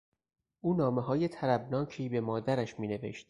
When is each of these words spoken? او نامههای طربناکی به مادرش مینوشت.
او 0.63 0.73
نامههای 0.73 1.27
طربناکی 1.27 2.09
به 2.09 2.21
مادرش 2.21 2.79
مینوشت. 2.79 3.19